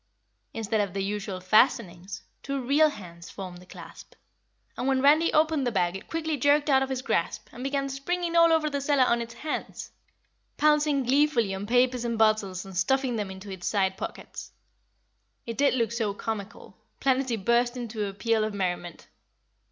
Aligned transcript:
Instead 0.51 0.81
of 0.81 0.95
the 0.95 1.03
usual 1.03 1.39
fastenings, 1.39 2.23
two 2.41 2.59
real 2.59 2.89
hands 2.89 3.29
formed 3.29 3.59
the 3.59 3.67
clasp, 3.67 4.15
and 4.75 4.87
when 4.87 4.99
Randy 4.99 5.31
opened 5.31 5.67
the 5.67 5.71
bag 5.71 5.95
it 5.95 6.07
quickly 6.09 6.37
jerked 6.37 6.71
out 6.71 6.81
of 6.81 6.89
his 6.89 7.03
grasp 7.03 7.47
and 7.51 7.63
began 7.63 7.87
springing 7.87 8.35
all 8.35 8.51
over 8.51 8.67
the 8.67 8.81
cellar 8.81 9.03
on 9.03 9.21
its 9.21 9.35
hands, 9.35 9.91
pouncing 10.57 11.03
gleefully 11.03 11.53
on 11.53 11.67
papers 11.67 12.03
and 12.03 12.17
bottles 12.17 12.65
and 12.65 12.75
stuffing 12.75 13.15
them 13.15 13.29
into 13.29 13.51
its 13.51 13.67
side 13.67 13.95
pockets. 13.95 14.51
It 15.45 15.55
did 15.55 15.75
look 15.75 15.91
so 15.91 16.15
comical, 16.15 16.77
Planetty 16.99 17.37
burst 17.37 17.77
into 17.77 18.07
a 18.07 18.13
peal 18.15 18.43
of 18.43 18.55
merriment. 18.55 19.05